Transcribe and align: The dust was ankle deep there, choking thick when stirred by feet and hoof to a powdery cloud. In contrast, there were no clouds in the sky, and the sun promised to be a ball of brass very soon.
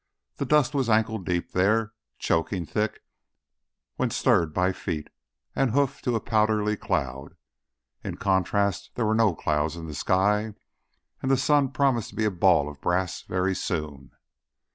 The 0.37 0.47
dust 0.47 0.73
was 0.73 0.89
ankle 0.89 1.19
deep 1.19 1.51
there, 1.51 1.93
choking 2.17 2.65
thick 2.65 3.03
when 3.97 4.09
stirred 4.09 4.51
by 4.51 4.71
feet 4.71 5.11
and 5.55 5.69
hoof 5.73 6.01
to 6.01 6.15
a 6.15 6.19
powdery 6.19 6.75
cloud. 6.75 7.35
In 8.03 8.17
contrast, 8.17 8.95
there 8.95 9.05
were 9.05 9.13
no 9.13 9.35
clouds 9.35 9.75
in 9.75 9.85
the 9.85 9.93
sky, 9.93 10.55
and 11.21 11.29
the 11.29 11.37
sun 11.37 11.69
promised 11.69 12.09
to 12.09 12.15
be 12.15 12.25
a 12.25 12.31
ball 12.31 12.67
of 12.67 12.81
brass 12.81 13.21
very 13.21 13.53
soon. 13.53 14.09